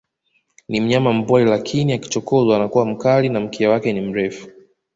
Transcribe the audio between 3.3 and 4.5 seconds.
mkia wake ni mrefu